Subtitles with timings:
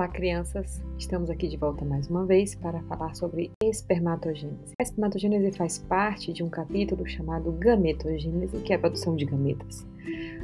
[0.00, 0.82] Olá, crianças!
[0.98, 4.72] Estamos aqui de volta mais uma vez para falar sobre espermatogênese.
[4.80, 9.86] A espermatogênese faz parte de um capítulo chamado gametogênese, que é a produção de gametas.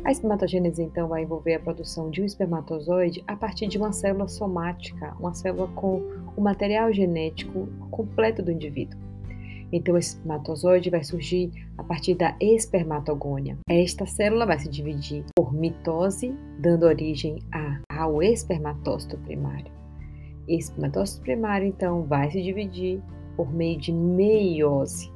[0.04, 4.28] A espermatogênese, então, vai envolver a produção de um espermatozoide a partir de uma célula
[4.28, 6.02] somática, uma célula com
[6.36, 9.00] o material genético completo do indivíduo.
[9.72, 13.56] Então, o espermatozoide vai surgir a partir da espermatogônia.
[13.70, 19.72] Esta célula vai se dividir por mitose, dando origem a, ao espermatócito primário.
[20.48, 23.02] Esse espermatócito primário, então, vai se dividir
[23.36, 25.10] por meio de meiose.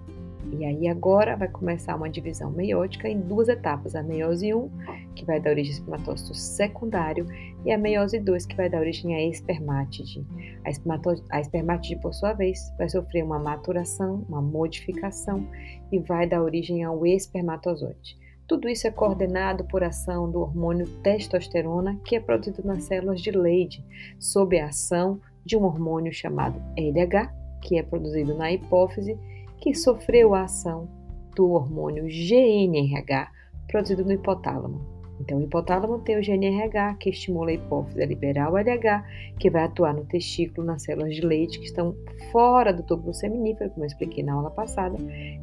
[0.52, 4.70] E aí agora vai começar uma divisão meiótica em duas etapas, a meiose 1,
[5.14, 7.26] que vai dar origem ao espermatócito secundário,
[7.64, 10.26] e a meiose 2, que vai dar origem à espermátide.
[10.64, 15.46] A, a espermátide, por sua vez, vai sofrer uma maturação, uma modificação,
[15.92, 18.18] e vai dar origem ao espermatozoide.
[18.50, 23.30] Tudo isso é coordenado por ação do hormônio testosterona, que é produzido nas células de
[23.30, 23.84] Leydig,
[24.18, 29.16] sob a ação de um hormônio chamado LH, que é produzido na hipófise
[29.60, 30.88] que sofreu a ação
[31.36, 33.30] do hormônio GNRH
[33.68, 34.99] produzido no hipotálamo.
[35.20, 39.04] Então, o hipotálamo tem o GNRH, que estimula a hipófise a liberar o LH,
[39.38, 41.94] que vai atuar no testículo, nas células de leite que estão
[42.32, 44.96] fora do túbulo seminífero, como eu expliquei na aula passada,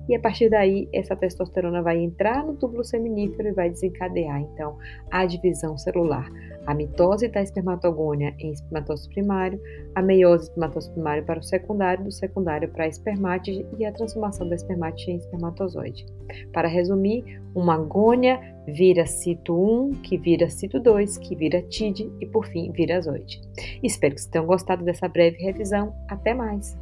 [0.10, 4.78] e a partir daí essa testosterona vai entrar no túbulo seminífero e vai desencadear, então,
[5.12, 6.30] a divisão celular
[6.68, 9.60] a mitose da espermatogônia em espermatócito primário,
[9.96, 14.48] a meiose espermatócito primário para o secundário, do secundário para a espermátide e a transformação
[14.48, 16.06] da espermátide em espermatozoide.
[16.52, 22.26] Para resumir, uma gônia vira cito 1, que vira cito 2, que vira tide e
[22.26, 23.42] por fim vira zoide.
[23.82, 25.96] Espero que vocês tenham gostado dessa breve revisão.
[26.10, 26.78] Até mais!